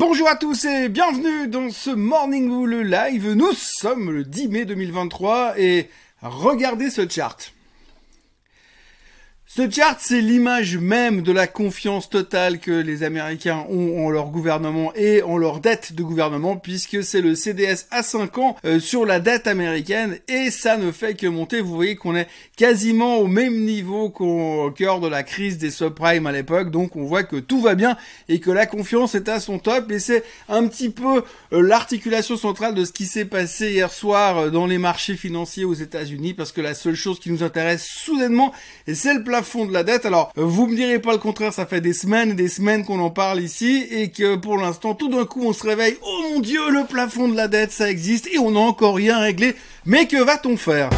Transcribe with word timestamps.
Bonjour 0.00 0.28
à 0.28 0.34
tous 0.34 0.64
et 0.64 0.88
bienvenue 0.88 1.46
dans 1.46 1.68
ce 1.68 1.90
Morning 1.90 2.48
Bull 2.48 2.74
Live. 2.88 3.34
Nous 3.34 3.52
sommes 3.52 4.10
le 4.10 4.24
10 4.24 4.48
mai 4.48 4.64
2023 4.64 5.60
et 5.60 5.90
regardez 6.22 6.88
ce 6.88 7.06
chart. 7.06 7.52
Ce 9.52 9.68
chart, 9.68 9.96
c'est 9.98 10.20
l'image 10.20 10.76
même 10.76 11.22
de 11.22 11.32
la 11.32 11.48
confiance 11.48 12.08
totale 12.08 12.60
que 12.60 12.70
les 12.70 13.02
Américains 13.02 13.66
ont 13.68 14.06
en 14.06 14.08
leur 14.08 14.26
gouvernement 14.26 14.92
et 14.94 15.24
en 15.24 15.36
leur 15.36 15.58
dette 15.58 15.92
de 15.92 16.04
gouvernement, 16.04 16.56
puisque 16.56 17.02
c'est 17.02 17.20
le 17.20 17.34
CDS 17.34 17.88
à 17.90 18.04
5 18.04 18.38
ans 18.38 18.56
euh, 18.64 18.78
sur 18.78 19.04
la 19.04 19.18
dette 19.18 19.48
américaine, 19.48 20.20
et 20.28 20.52
ça 20.52 20.76
ne 20.76 20.92
fait 20.92 21.14
que 21.14 21.26
monter. 21.26 21.62
Vous 21.62 21.74
voyez 21.74 21.96
qu'on 21.96 22.14
est 22.14 22.28
quasiment 22.56 23.16
au 23.16 23.26
même 23.26 23.64
niveau 23.64 24.08
qu'au 24.08 24.70
cœur 24.70 25.00
de 25.00 25.08
la 25.08 25.24
crise 25.24 25.58
des 25.58 25.72
subprimes 25.72 26.28
à 26.28 26.32
l'époque, 26.32 26.70
donc 26.70 26.94
on 26.94 27.02
voit 27.02 27.24
que 27.24 27.34
tout 27.34 27.60
va 27.60 27.74
bien 27.74 27.96
et 28.28 28.38
que 28.38 28.52
la 28.52 28.66
confiance 28.66 29.16
est 29.16 29.28
à 29.28 29.40
son 29.40 29.58
top, 29.58 29.90
et 29.90 29.98
c'est 29.98 30.22
un 30.48 30.64
petit 30.68 30.90
peu 30.90 31.24
euh, 31.52 31.60
l'articulation 31.60 32.36
centrale 32.36 32.76
de 32.76 32.84
ce 32.84 32.92
qui 32.92 33.04
s'est 33.04 33.24
passé 33.24 33.72
hier 33.72 33.92
soir 33.92 34.38
euh, 34.38 34.50
dans 34.50 34.66
les 34.66 34.78
marchés 34.78 35.16
financiers 35.16 35.64
aux 35.64 35.74
États-Unis, 35.74 36.34
parce 36.34 36.52
que 36.52 36.60
la 36.60 36.74
seule 36.74 36.94
chose 36.94 37.18
qui 37.18 37.32
nous 37.32 37.42
intéresse 37.42 37.84
soudainement, 37.84 38.52
c'est 38.86 39.12
le 39.12 39.24
de 39.40 39.72
la 39.72 39.82
dette. 39.82 40.06
Alors, 40.06 40.32
vous 40.36 40.66
me 40.66 40.76
direz 40.76 40.98
pas 40.98 41.12
le 41.12 41.18
contraire, 41.18 41.52
ça 41.52 41.66
fait 41.66 41.80
des 41.80 41.92
semaines 41.92 42.30
et 42.30 42.34
des 42.34 42.48
semaines 42.48 42.84
qu'on 42.84 43.00
en 43.00 43.10
parle 43.10 43.40
ici 43.40 43.86
et 43.90 44.08
que 44.10 44.36
pour 44.36 44.56
l'instant, 44.56 44.94
tout 44.94 45.08
d'un 45.08 45.24
coup, 45.24 45.42
on 45.44 45.52
se 45.52 45.66
réveille, 45.66 45.96
oh 46.02 46.22
mon 46.32 46.40
dieu, 46.40 46.70
le 46.70 46.84
plafond 46.84 47.28
de 47.28 47.36
la 47.36 47.48
dette, 47.48 47.72
ça 47.72 47.90
existe 47.90 48.28
et 48.32 48.38
on 48.38 48.52
n'a 48.52 48.60
encore 48.60 48.96
rien 48.96 49.18
réglé. 49.18 49.54
Mais 49.86 50.06
que 50.06 50.22
va-t-on 50.22 50.56
faire? 50.56 50.90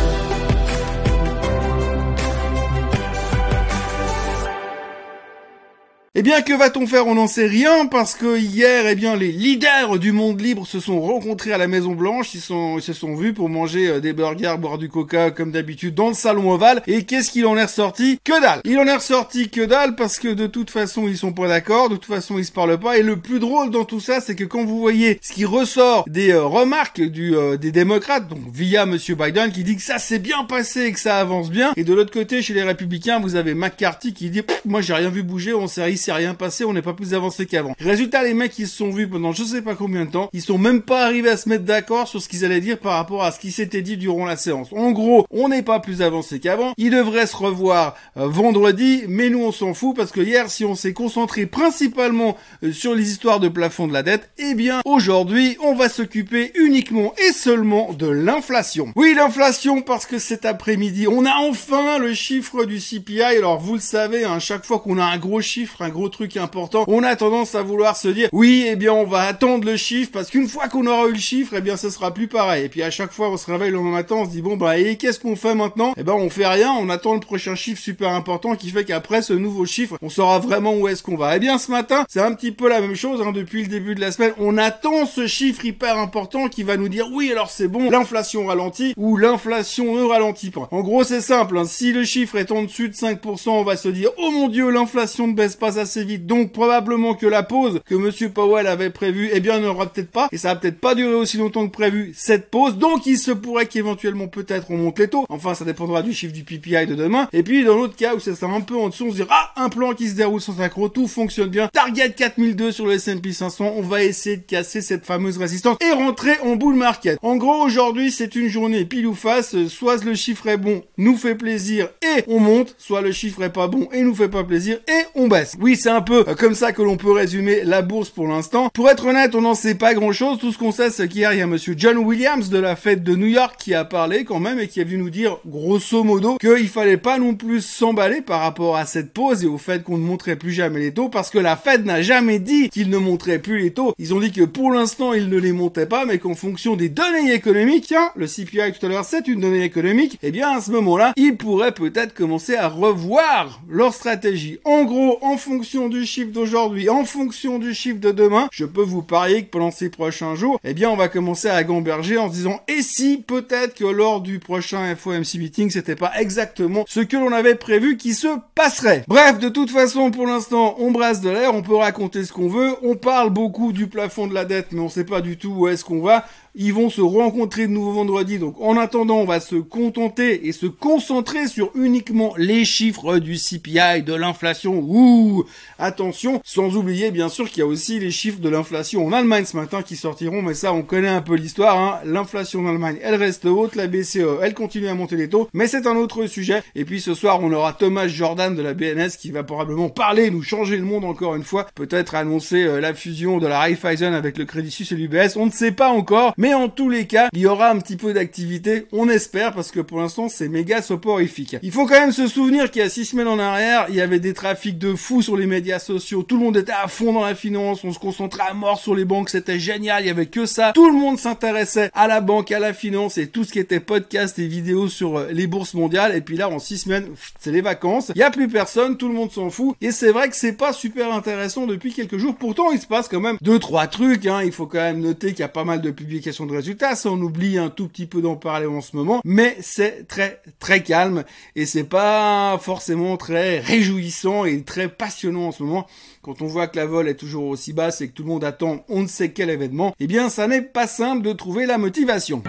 Eh 6.14 6.20
bien, 6.20 6.42
que 6.42 6.52
va-t-on 6.52 6.86
faire? 6.86 7.06
On 7.06 7.14
n'en 7.14 7.26
sait 7.26 7.46
rien 7.46 7.86
parce 7.86 8.14
que 8.14 8.38
hier, 8.38 8.86
eh 8.86 8.94
bien, 8.94 9.16
les 9.16 9.32
leaders 9.32 9.98
du 9.98 10.12
monde 10.12 10.42
libre 10.42 10.66
se 10.66 10.78
sont 10.78 11.00
rencontrés 11.00 11.54
à 11.54 11.56
la 11.56 11.68
Maison 11.68 11.92
Blanche. 11.92 12.34
Ils, 12.34 12.42
sont, 12.42 12.76
ils 12.76 12.82
se 12.82 12.92
sont 12.92 13.14
vus 13.14 13.32
pour 13.32 13.48
manger 13.48 13.88
euh, 13.88 14.00
des 14.00 14.12
burgers, 14.12 14.56
boire 14.58 14.76
du 14.76 14.90
coca 14.90 15.30
comme 15.30 15.52
d'habitude 15.52 15.94
dans 15.94 16.08
le 16.08 16.14
salon 16.14 16.50
ovale. 16.50 16.82
Et 16.86 17.04
qu'est-ce 17.04 17.30
qu'il 17.30 17.46
en 17.46 17.56
est 17.56 17.64
ressorti? 17.64 18.18
Que 18.24 18.42
dalle 18.42 18.60
Il 18.66 18.78
en 18.78 18.84
est 18.84 18.94
ressorti 18.94 19.48
que 19.48 19.62
dalle 19.62 19.96
parce 19.96 20.18
que 20.18 20.28
de 20.28 20.46
toute 20.46 20.68
façon, 20.68 21.08
ils 21.08 21.16
sont 21.16 21.32
pas 21.32 21.48
d'accord. 21.48 21.88
De 21.88 21.94
toute 21.94 22.04
façon, 22.04 22.36
ils 22.36 22.44
se 22.44 22.52
parlent 22.52 22.78
pas. 22.78 22.98
Et 22.98 23.02
le 23.02 23.16
plus 23.16 23.40
drôle 23.40 23.70
dans 23.70 23.86
tout 23.86 24.00
ça, 24.00 24.20
c'est 24.20 24.34
que 24.34 24.44
quand 24.44 24.66
vous 24.66 24.80
voyez 24.80 25.18
ce 25.22 25.32
qui 25.32 25.46
ressort 25.46 26.04
des 26.10 26.32
euh, 26.32 26.44
remarques 26.44 27.00
euh, 27.00 27.56
des 27.56 27.72
démocrates, 27.72 28.28
donc 28.28 28.40
via 28.52 28.84
Monsieur 28.84 29.14
Biden, 29.14 29.50
qui 29.50 29.64
dit 29.64 29.76
que 29.76 29.82
ça 29.82 29.98
s'est 29.98 30.18
bien 30.18 30.44
passé 30.44 30.92
que 30.92 31.00
ça 31.00 31.16
avance 31.16 31.48
bien. 31.48 31.72
Et 31.78 31.84
de 31.84 31.94
l'autre 31.94 32.12
côté, 32.12 32.42
chez 32.42 32.52
les 32.52 32.64
républicains, 32.64 33.18
vous 33.18 33.34
avez 33.34 33.54
McCarthy 33.54 34.12
qui 34.12 34.28
dit, 34.28 34.42
moi 34.66 34.82
j'ai 34.82 34.92
rien 34.92 35.08
vu 35.08 35.22
bouger, 35.22 35.54
on 35.54 35.66
s'est 35.66 35.80
s'est 36.02 36.12
rien 36.12 36.34
passé, 36.34 36.64
on 36.64 36.72
n'est 36.72 36.82
pas 36.82 36.92
plus 36.92 37.14
avancé 37.14 37.46
qu'avant. 37.46 37.74
Résultat, 37.78 38.22
les 38.24 38.34
mecs, 38.34 38.58
ils 38.58 38.68
se 38.68 38.76
sont 38.76 38.90
vus 38.90 39.08
pendant 39.08 39.32
je 39.32 39.44
sais 39.44 39.62
pas 39.62 39.74
combien 39.74 40.04
de 40.04 40.10
temps, 40.10 40.28
ils 40.32 40.42
sont 40.42 40.58
même 40.58 40.82
pas 40.82 41.04
arrivés 41.04 41.30
à 41.30 41.36
se 41.36 41.48
mettre 41.48 41.64
d'accord 41.64 42.08
sur 42.08 42.20
ce 42.20 42.28
qu'ils 42.28 42.44
allaient 42.44 42.60
dire 42.60 42.78
par 42.78 42.94
rapport 42.94 43.24
à 43.24 43.32
ce 43.32 43.40
qui 43.40 43.52
s'était 43.52 43.82
dit 43.82 43.96
durant 43.96 44.26
la 44.26 44.36
séance. 44.36 44.68
En 44.72 44.90
gros, 44.90 45.26
on 45.30 45.48
n'est 45.48 45.62
pas 45.62 45.80
plus 45.80 46.02
avancé 46.02 46.40
qu'avant, 46.40 46.74
ils 46.76 46.90
devraient 46.90 47.26
se 47.26 47.36
revoir 47.36 47.94
euh, 48.16 48.26
vendredi, 48.28 49.04
mais 49.08 49.30
nous 49.30 49.42
on 49.42 49.52
s'en 49.52 49.74
fout 49.74 49.96
parce 49.96 50.12
que 50.12 50.20
hier, 50.20 50.50
si 50.50 50.64
on 50.64 50.74
s'est 50.74 50.92
concentré 50.92 51.46
principalement 51.46 52.36
euh, 52.62 52.72
sur 52.72 52.94
les 52.94 53.10
histoires 53.10 53.40
de 53.40 53.48
plafond 53.48 53.86
de 53.86 53.92
la 53.92 54.02
dette, 54.02 54.30
eh 54.38 54.54
bien, 54.54 54.80
aujourd'hui, 54.84 55.56
on 55.62 55.74
va 55.74 55.88
s'occuper 55.88 56.52
uniquement 56.54 57.14
et 57.28 57.32
seulement 57.32 57.92
de 57.92 58.08
l'inflation. 58.08 58.92
Oui, 58.96 59.14
l'inflation 59.14 59.82
parce 59.82 60.06
que 60.06 60.18
cet 60.18 60.44
après-midi, 60.44 61.06
on 61.08 61.24
a 61.24 61.34
enfin 61.36 61.98
le 61.98 62.14
chiffre 62.14 62.64
du 62.64 62.78
CPI. 62.78 63.22
Alors, 63.22 63.60
vous 63.60 63.74
le 63.74 63.80
savez, 63.80 64.24
à 64.24 64.32
hein, 64.32 64.38
chaque 64.38 64.64
fois 64.64 64.80
qu'on 64.80 64.98
a 64.98 65.04
un 65.04 65.18
gros 65.18 65.40
chiffre, 65.40 65.82
un 65.82 65.90
gros 65.92 66.08
truc 66.08 66.36
important, 66.36 66.84
on 66.88 67.04
a 67.04 67.14
tendance 67.14 67.54
à 67.54 67.62
vouloir 67.62 67.96
se 67.96 68.08
dire 68.08 68.28
oui, 68.32 68.66
eh 68.68 68.76
bien 68.76 68.92
on 68.92 69.04
va 69.04 69.20
attendre 69.20 69.64
le 69.64 69.76
chiffre 69.76 70.10
parce 70.12 70.30
qu'une 70.30 70.48
fois 70.48 70.68
qu'on 70.68 70.86
aura 70.86 71.06
eu 71.06 71.12
le 71.12 71.18
chiffre, 71.18 71.54
eh 71.56 71.60
bien 71.60 71.76
ce 71.76 71.90
sera 71.90 72.12
plus 72.12 72.26
pareil. 72.26 72.64
Et 72.64 72.68
puis 72.68 72.82
à 72.82 72.90
chaque 72.90 73.12
fois 73.12 73.30
on 73.30 73.36
se 73.36 73.50
réveille 73.50 73.70
le 73.70 73.80
matin, 73.80 74.16
on 74.16 74.24
se 74.24 74.30
dit 74.30 74.42
bon 74.42 74.56
bah 74.56 74.78
et 74.78 74.96
qu'est-ce 74.96 75.20
qu'on 75.20 75.36
fait 75.36 75.54
maintenant? 75.54 75.92
Eh 75.96 76.02
ben 76.02 76.14
on 76.14 76.30
fait 76.30 76.46
rien, 76.46 76.72
on 76.72 76.88
attend 76.88 77.14
le 77.14 77.20
prochain 77.20 77.54
chiffre 77.54 77.80
super 77.80 78.10
important 78.10 78.56
qui 78.56 78.70
fait 78.70 78.84
qu'après 78.84 79.22
ce 79.22 79.32
nouveau 79.32 79.66
chiffre, 79.66 79.96
on 80.02 80.08
saura 80.08 80.38
vraiment 80.38 80.74
où 80.74 80.88
est-ce 80.88 81.02
qu'on 81.02 81.16
va. 81.16 81.36
Eh 81.36 81.38
bien 81.38 81.58
ce 81.58 81.70
matin, 81.70 82.04
c'est 82.08 82.20
un 82.20 82.32
petit 82.34 82.52
peu 82.52 82.68
la 82.68 82.80
même 82.80 82.96
chose 82.96 83.22
hein, 83.22 83.32
depuis 83.32 83.62
le 83.62 83.68
début 83.68 83.94
de 83.94 84.00
la 84.00 84.10
semaine. 84.10 84.32
On 84.38 84.58
attend 84.58 85.06
ce 85.06 85.26
chiffre 85.26 85.64
hyper 85.64 85.98
important 85.98 86.48
qui 86.48 86.62
va 86.62 86.76
nous 86.76 86.88
dire 86.88 87.06
oui 87.12 87.30
alors 87.30 87.50
c'est 87.50 87.68
bon, 87.68 87.90
l'inflation 87.90 88.46
ralentit 88.46 88.94
ou 88.96 89.16
l'inflation 89.16 89.94
ne 89.94 90.02
ralentit 90.02 90.50
pas. 90.50 90.68
En 90.70 90.80
gros 90.80 91.04
c'est 91.04 91.20
simple, 91.20 91.58
hein. 91.58 91.64
si 91.64 91.92
le 91.92 92.04
chiffre 92.04 92.36
est 92.36 92.50
en 92.50 92.62
dessus 92.62 92.88
de 92.88 92.94
5%, 92.94 93.50
on 93.50 93.64
va 93.64 93.76
se 93.76 93.88
dire 93.88 94.10
oh 94.18 94.30
mon 94.30 94.48
dieu 94.48 94.70
l'inflation 94.70 95.26
ne 95.26 95.34
baisse 95.34 95.56
pas 95.56 95.78
vite 95.84 96.26
donc 96.26 96.52
probablement 96.52 97.14
que 97.14 97.26
la 97.26 97.42
pause 97.42 97.80
que 97.86 97.94
Monsieur 97.94 98.30
Powell 98.30 98.66
avait 98.66 98.90
prévue, 98.90 99.30
eh 99.32 99.40
bien, 99.40 99.60
n'aura 99.60 99.86
peut-être 99.86 100.10
pas, 100.10 100.28
et 100.32 100.38
ça 100.38 100.48
va 100.48 100.56
peut-être 100.56 100.80
pas 100.80 100.94
durer 100.94 101.14
aussi 101.14 101.36
longtemps 101.36 101.66
que 101.66 101.72
prévu 101.72 102.12
cette 102.16 102.50
pause. 102.50 102.76
Donc, 102.76 103.06
il 103.06 103.18
se 103.18 103.30
pourrait 103.30 103.66
qu'éventuellement, 103.66 104.28
peut-être, 104.28 104.70
on 104.70 104.76
monte 104.76 104.98
les 104.98 105.08
taux. 105.08 105.26
Enfin, 105.28 105.54
ça 105.54 105.64
dépendra 105.64 106.02
du 106.02 106.12
chiffre 106.12 106.32
du 106.32 106.44
PPI 106.44 106.86
de 106.86 106.94
demain. 106.94 107.28
Et 107.32 107.42
puis, 107.42 107.64
dans 107.64 107.76
l'autre 107.76 107.96
cas 107.96 108.14
où 108.14 108.20
ça 108.20 108.34
sera 108.34 108.52
un 108.52 108.60
peu 108.60 108.76
en 108.76 108.88
dessous, 108.88 109.06
on 109.06 109.10
se 109.10 109.16
dira, 109.16 109.28
ah, 109.30 109.52
un 109.56 109.68
plan 109.68 109.94
qui 109.94 110.08
se 110.08 110.14
déroule 110.14 110.40
sans 110.40 110.60
accro, 110.60 110.88
tout 110.88 111.08
fonctionne 111.08 111.48
bien. 111.48 111.68
Target 111.72 112.12
4002 112.12 112.72
sur 112.72 112.86
le 112.86 112.94
S&P 112.94 113.32
500. 113.32 113.74
On 113.76 113.82
va 113.82 114.02
essayer 114.02 114.36
de 114.36 114.42
casser 114.42 114.80
cette 114.80 115.04
fameuse 115.04 115.38
résistance 115.38 115.76
et 115.80 115.92
rentrer 115.92 116.38
en 116.42 116.56
bull 116.56 116.74
market. 116.74 117.18
En 117.22 117.36
gros, 117.36 117.64
aujourd'hui, 117.64 118.10
c'est 118.10 118.34
une 118.34 118.48
journée 118.48 118.84
pile 118.84 119.06
ou 119.06 119.14
face. 119.14 119.56
Soit 119.68 120.04
le 120.04 120.14
chiffre 120.14 120.46
est 120.48 120.56
bon, 120.56 120.82
nous 120.96 121.16
fait 121.16 121.34
plaisir 121.34 121.88
et 122.02 122.24
on 122.28 122.40
monte, 122.40 122.74
soit 122.78 123.00
le 123.00 123.12
chiffre 123.12 123.42
est 123.42 123.52
pas 123.52 123.68
bon 123.68 123.88
et 123.92 124.02
nous 124.02 124.14
fait 124.14 124.28
pas 124.28 124.44
plaisir 124.44 124.78
et 124.88 125.02
on 125.14 125.28
baisse. 125.28 125.56
Oui, 125.60 125.71
c'est 125.76 125.90
un 125.90 126.02
peu 126.02 126.24
comme 126.38 126.54
ça 126.54 126.72
que 126.72 126.82
l'on 126.82 126.96
peut 126.96 127.12
résumer 127.12 127.62
la 127.64 127.82
bourse 127.82 128.10
pour 128.10 128.26
l'instant. 128.26 128.70
Pour 128.72 128.90
être 128.90 129.06
honnête, 129.06 129.34
on 129.34 129.42
n'en 129.42 129.54
sait 129.54 129.74
pas 129.74 129.94
grand 129.94 130.12
chose. 130.12 130.38
Tout 130.38 130.52
ce 130.52 130.58
qu'on 130.58 130.72
sait, 130.72 130.90
c'est 130.90 131.08
qu'hier, 131.08 131.32
il 131.32 131.38
y 131.38 131.42
a 131.42 131.46
monsieur 131.46 131.74
John 131.76 131.98
Williams 131.98 132.48
de 132.48 132.58
la 132.58 132.76
fête 132.76 133.02
de 133.02 133.14
New 133.14 133.26
York 133.26 133.56
qui 133.58 133.74
a 133.74 133.84
parlé 133.84 134.24
quand 134.24 134.40
même 134.40 134.58
et 134.58 134.68
qui 134.68 134.80
est 134.80 134.84
venu 134.84 134.98
nous 134.98 135.10
dire, 135.10 135.38
grosso 135.46 136.04
modo, 136.04 136.36
qu'il 136.38 136.68
fallait 136.68 136.96
pas 136.96 137.18
non 137.18 137.34
plus 137.34 137.60
s'emballer 137.64 138.20
par 138.20 138.40
rapport 138.40 138.76
à 138.76 138.86
cette 138.86 139.12
pause 139.12 139.44
et 139.44 139.46
au 139.46 139.58
fait 139.58 139.82
qu'on 139.82 139.98
ne 139.98 140.04
montrait 140.04 140.36
plus 140.36 140.52
jamais 140.52 140.80
les 140.80 140.92
taux 140.92 141.08
parce 141.08 141.30
que 141.30 141.38
la 141.38 141.56
Fed 141.56 141.86
n'a 141.86 142.02
jamais 142.02 142.38
dit 142.38 142.68
qu'il 142.68 142.90
ne 142.90 142.98
montrait 142.98 143.38
plus 143.38 143.60
les 143.60 143.72
taux. 143.72 143.94
Ils 143.98 144.14
ont 144.14 144.20
dit 144.20 144.32
que 144.32 144.44
pour 144.44 144.72
l'instant, 144.72 145.12
ils 145.12 145.28
ne 145.28 145.38
les 145.38 145.52
montaient 145.52 145.86
pas, 145.86 146.04
mais 146.04 146.18
qu'en 146.18 146.34
fonction 146.34 146.76
des 146.76 146.88
données 146.88 147.32
économiques, 147.32 147.86
tiens, 147.88 148.10
le 148.16 148.26
CPI 148.26 148.72
tout 148.78 148.86
à 148.86 148.88
l'heure, 148.88 149.04
c'est 149.04 149.28
une 149.28 149.40
donnée 149.40 149.64
économique, 149.64 150.14
et 150.14 150.28
eh 150.28 150.30
bien, 150.30 150.50
à 150.50 150.60
ce 150.60 150.70
moment-là, 150.72 151.12
ils 151.16 151.36
pourraient 151.36 151.72
peut-être 151.72 152.14
commencer 152.14 152.56
à 152.56 152.68
revoir 152.68 153.62
leur 153.68 153.94
stratégie. 153.94 154.58
En 154.64 154.84
gros, 154.84 155.18
en 155.22 155.36
fonction 155.36 155.61
du 155.62 156.04
chiffre 156.06 156.32
d'aujourd'hui, 156.32 156.90
en 156.90 157.04
fonction 157.04 157.58
du 157.60 157.72
chiffre 157.72 158.00
de 158.00 158.10
demain, 158.10 158.48
je 158.50 158.64
peux 158.64 158.82
vous 158.82 159.02
parier 159.02 159.44
que 159.44 159.50
pendant 159.50 159.70
ces 159.70 159.90
prochains 159.90 160.34
jours, 160.34 160.58
eh 160.64 160.74
bien, 160.74 160.90
on 160.90 160.96
va 160.96 161.08
commencer 161.08 161.48
à 161.48 161.62
gamberger 161.62 162.18
en 162.18 162.28
se 162.28 162.34
disant, 162.34 162.60
et 162.66 162.82
si 162.82 163.22
peut-être 163.24 163.74
que 163.74 163.84
lors 163.84 164.20
du 164.20 164.40
prochain 164.40 164.94
FOMC 164.96 165.38
meeting, 165.38 165.70
c'était 165.70 165.94
pas 165.94 166.12
exactement 166.18 166.84
ce 166.88 167.00
que 167.00 167.16
l'on 167.16 167.32
avait 167.32 167.54
prévu 167.54 167.96
qui 167.96 168.12
se 168.14 168.26
passerait. 168.56 169.04
Bref, 169.06 169.38
de 169.38 169.48
toute 169.48 169.70
façon, 169.70 170.10
pour 170.10 170.26
l'instant, 170.26 170.74
on 170.78 170.90
brasse 170.90 171.20
de 171.20 171.30
l'air, 171.30 171.54
on 171.54 171.62
peut 171.62 171.76
raconter 171.76 172.24
ce 172.24 172.32
qu'on 172.32 172.48
veut, 172.48 172.74
on 172.82 172.96
parle 172.96 173.30
beaucoup 173.30 173.72
du 173.72 173.86
plafond 173.86 174.26
de 174.26 174.34
la 174.34 174.44
dette, 174.44 174.72
mais 174.72 174.80
on 174.80 174.88
sait 174.88 175.04
pas 175.04 175.20
du 175.20 175.36
tout 175.36 175.52
où 175.52 175.68
est-ce 175.68 175.84
qu'on 175.84 176.02
va. 176.02 176.26
Ils 176.54 176.74
vont 176.74 176.90
se 176.90 177.00
rencontrer 177.00 177.66
de 177.66 177.72
nouveau 177.72 177.92
vendredi. 177.92 178.38
Donc 178.38 178.60
en 178.60 178.76
attendant, 178.76 179.16
on 179.16 179.24
va 179.24 179.40
se 179.40 179.56
contenter 179.56 180.46
et 180.46 180.52
se 180.52 180.66
concentrer 180.66 181.46
sur 181.46 181.70
uniquement 181.74 182.34
les 182.36 182.66
chiffres 182.66 183.18
du 183.18 183.36
CPI, 183.36 184.02
de 184.04 184.12
l'inflation. 184.12 184.84
Ouh, 184.86 185.44
attention, 185.78 186.42
sans 186.44 186.76
oublier 186.76 187.10
bien 187.10 187.30
sûr 187.30 187.48
qu'il 187.48 187.60
y 187.60 187.62
a 187.62 187.66
aussi 187.66 187.98
les 187.98 188.10
chiffres 188.10 188.40
de 188.40 188.50
l'inflation 188.50 189.06
en 189.06 189.12
Allemagne 189.12 189.46
ce 189.46 189.56
matin 189.56 189.82
qui 189.82 189.96
sortiront. 189.96 190.42
Mais 190.42 190.52
ça, 190.52 190.74
on 190.74 190.82
connaît 190.82 191.08
un 191.08 191.22
peu 191.22 191.36
l'histoire. 191.36 191.78
Hein. 191.78 192.00
L'inflation 192.04 192.60
en 192.60 192.68
Allemagne, 192.68 192.98
elle 193.02 193.14
reste 193.14 193.46
haute. 193.46 193.74
La 193.74 193.86
BCE, 193.86 194.18
elle 194.42 194.52
continue 194.52 194.88
à 194.88 194.94
monter 194.94 195.16
les 195.16 195.30
taux. 195.30 195.48
Mais 195.54 195.66
c'est 195.66 195.86
un 195.86 195.96
autre 195.96 196.26
sujet. 196.26 196.62
Et 196.74 196.84
puis 196.84 197.00
ce 197.00 197.14
soir, 197.14 197.40
on 197.42 197.50
aura 197.50 197.72
Thomas 197.72 198.08
Jordan 198.08 198.54
de 198.54 198.62
la 198.62 198.74
BNS 198.74 199.16
qui 199.18 199.30
va 199.30 199.42
probablement 199.42 199.88
parler, 199.88 200.30
nous 200.30 200.42
changer 200.42 200.76
le 200.76 200.84
monde 200.84 201.06
encore 201.06 201.34
une 201.34 201.44
fois. 201.44 201.66
Peut-être 201.74 202.14
annoncer 202.14 202.62
euh, 202.64 202.78
la 202.78 202.92
fusion 202.92 203.38
de 203.38 203.46
la 203.46 203.58
Raiffeisen 203.58 204.12
avec 204.12 204.36
le 204.36 204.44
Crédit 204.44 204.70
Suisse 204.70 204.92
et 204.92 204.96
l'UBS. 204.96 205.36
On 205.36 205.46
ne 205.46 205.50
sait 205.50 205.72
pas 205.72 205.88
encore. 205.88 206.34
Mais 206.42 206.54
en 206.54 206.68
tous 206.68 206.88
les 206.88 207.06
cas, 207.06 207.28
il 207.32 207.38
y 207.38 207.46
aura 207.46 207.70
un 207.70 207.78
petit 207.78 207.96
peu 207.96 208.12
d'activité, 208.12 208.88
on 208.90 209.08
espère, 209.08 209.52
parce 209.52 209.70
que 209.70 209.78
pour 209.78 210.00
l'instant, 210.00 210.28
c'est 210.28 210.48
méga 210.48 210.82
soporifique. 210.82 211.54
Il 211.62 211.70
faut 211.70 211.86
quand 211.86 212.00
même 212.00 212.10
se 212.10 212.26
souvenir 212.26 212.68
qu'il 212.68 212.82
y 212.82 212.84
a 212.84 212.88
six 212.88 213.04
semaines 213.04 213.28
en 213.28 213.38
arrière, 213.38 213.86
il 213.90 213.94
y 213.94 214.00
avait 214.00 214.18
des 214.18 214.34
trafics 214.34 214.76
de 214.76 214.96
fous 214.96 215.22
sur 215.22 215.36
les 215.36 215.46
médias 215.46 215.78
sociaux, 215.78 216.24
tout 216.24 216.36
le 216.36 216.42
monde 216.42 216.56
était 216.56 216.72
à 216.72 216.88
fond 216.88 217.12
dans 217.12 217.24
la 217.24 217.36
finance, 217.36 217.84
on 217.84 217.92
se 217.92 218.00
concentrait 218.00 218.42
à 218.50 218.54
mort 218.54 218.80
sur 218.80 218.96
les 218.96 219.04
banques, 219.04 219.30
c'était 219.30 219.60
génial, 219.60 220.02
il 220.02 220.08
y 220.08 220.10
avait 220.10 220.26
que 220.26 220.44
ça. 220.44 220.72
Tout 220.74 220.90
le 220.90 220.98
monde 220.98 221.16
s'intéressait 221.16 221.92
à 221.94 222.08
la 222.08 222.20
banque, 222.20 222.50
à 222.50 222.58
la 222.58 222.72
finance 222.72 223.18
et 223.18 223.28
tout 223.28 223.44
ce 223.44 223.52
qui 223.52 223.60
était 223.60 223.78
podcast 223.78 224.36
et 224.40 224.48
vidéos 224.48 224.88
sur 224.88 225.18
euh, 225.18 225.28
les 225.30 225.46
bourses 225.46 225.74
mondiales. 225.74 226.16
Et 226.16 226.22
puis 226.22 226.36
là, 226.36 226.48
en 226.48 226.58
six 226.58 226.78
semaines, 226.78 227.06
c'est 227.38 227.52
les 227.52 227.60
vacances. 227.60 228.10
Il 228.16 228.18
y 228.18 228.24
a 228.24 228.32
plus 228.32 228.48
personne, 228.48 228.96
tout 228.96 229.06
le 229.06 229.14
monde 229.14 229.30
s'en 229.30 229.48
fout. 229.48 229.76
Et 229.80 229.92
c'est 229.92 230.10
vrai 230.10 230.28
que 230.28 230.34
c'est 230.34 230.54
pas 230.54 230.72
super 230.72 231.12
intéressant 231.12 231.68
depuis 231.68 231.92
quelques 231.92 232.18
jours. 232.18 232.34
Pourtant, 232.34 232.72
il 232.72 232.80
se 232.80 232.88
passe 232.88 233.06
quand 233.06 233.20
même 233.20 233.36
deux, 233.40 233.60
trois 233.60 233.86
trucs, 233.86 234.26
hein. 234.26 234.40
Il 234.44 234.50
faut 234.50 234.66
quand 234.66 234.78
même 234.78 234.98
noter 234.98 235.28
qu'il 235.28 235.40
y 235.40 235.44
a 235.44 235.48
pas 235.48 235.62
mal 235.62 235.80
de 235.80 235.92
publications 235.92 236.31
de 236.40 236.52
résultats. 236.52 236.96
Ça, 236.96 237.10
on 237.10 237.20
oublie 237.20 237.58
un 237.58 237.68
tout 237.68 237.88
petit 237.88 238.06
peu 238.06 238.22
d'en 238.22 238.36
parler 238.36 238.66
en 238.66 238.80
ce 238.80 238.96
moment, 238.96 239.20
mais 239.24 239.56
c'est 239.60 240.08
très 240.08 240.40
très 240.58 240.82
calme 240.82 241.24
et 241.54 241.66
c'est 241.66 241.84
pas 241.84 242.58
forcément 242.60 243.16
très 243.16 243.60
réjouissant 243.60 244.44
et 244.44 244.62
très 244.62 244.88
passionnant 244.88 245.48
en 245.48 245.52
ce 245.52 245.62
moment. 245.62 245.86
Quand 246.22 246.40
on 246.40 246.46
voit 246.46 246.68
que 246.68 246.76
la 246.76 246.86
vol 246.86 247.08
est 247.08 247.14
toujours 247.14 247.46
aussi 247.46 247.72
basse 247.72 248.00
et 248.00 248.08
que 248.08 248.12
tout 248.12 248.22
le 248.22 248.28
monde 248.28 248.44
attend 248.44 248.84
on 248.88 249.02
ne 249.02 249.08
sait 249.08 249.32
quel 249.32 249.50
événement, 249.50 249.94
eh 250.00 250.06
bien, 250.06 250.28
ça 250.28 250.46
n'est 250.46 250.62
pas 250.62 250.86
simple 250.86 251.22
de 251.22 251.32
trouver 251.32 251.66
la 251.66 251.78
motivation. 251.78 252.42